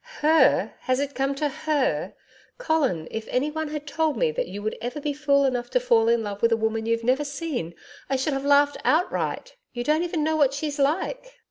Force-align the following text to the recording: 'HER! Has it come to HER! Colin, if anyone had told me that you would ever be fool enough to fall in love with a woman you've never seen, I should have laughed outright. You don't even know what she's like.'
'HER! 0.21 0.73
Has 0.79 0.99
it 0.99 1.13
come 1.13 1.35
to 1.35 1.47
HER! 1.47 2.15
Colin, 2.57 3.07
if 3.11 3.27
anyone 3.27 3.67
had 3.67 3.85
told 3.85 4.17
me 4.17 4.31
that 4.31 4.47
you 4.47 4.63
would 4.63 4.75
ever 4.81 4.99
be 4.99 5.13
fool 5.13 5.45
enough 5.45 5.69
to 5.69 5.79
fall 5.79 6.09
in 6.09 6.23
love 6.23 6.41
with 6.41 6.51
a 6.51 6.57
woman 6.57 6.87
you've 6.87 7.03
never 7.03 7.23
seen, 7.23 7.75
I 8.09 8.15
should 8.15 8.33
have 8.33 8.43
laughed 8.43 8.77
outright. 8.83 9.57
You 9.73 9.83
don't 9.83 10.01
even 10.01 10.23
know 10.23 10.35
what 10.37 10.55
she's 10.55 10.79
like.' 10.79 11.37